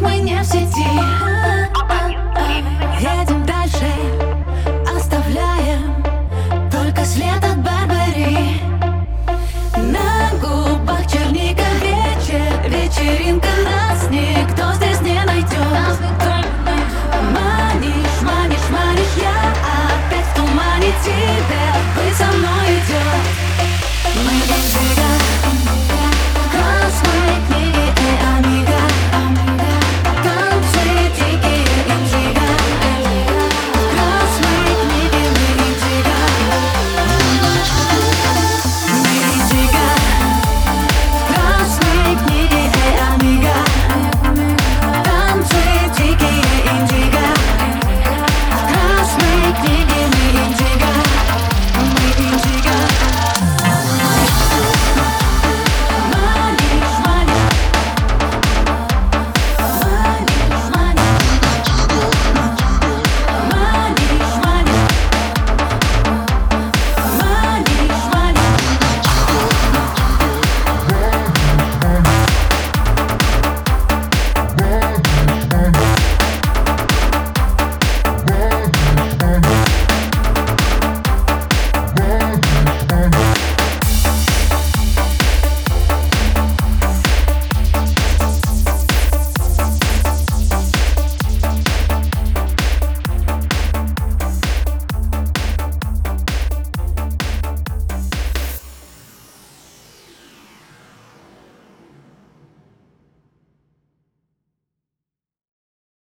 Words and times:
manhã 0.00 0.42
de 0.42 0.66
ti. 0.66 1.27